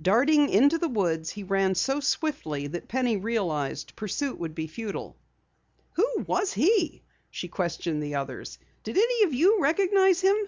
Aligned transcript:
Darting 0.00 0.48
into 0.48 0.78
the 0.78 0.88
woods, 0.88 1.28
he 1.28 1.42
ran 1.42 1.74
so 1.74 2.00
swiftly 2.00 2.66
that 2.68 2.88
Penny 2.88 3.18
realized 3.18 3.94
pursuit 3.94 4.38
would 4.38 4.54
be 4.54 4.66
futile. 4.66 5.14
"Who 5.92 6.24
was 6.26 6.54
he?" 6.54 7.02
she 7.30 7.48
questioned 7.48 8.02
the 8.02 8.14
others. 8.14 8.56
"Did 8.82 8.96
any 8.96 9.24
of 9.24 9.34
you 9.34 9.60
recognize 9.60 10.22
him?" 10.22 10.38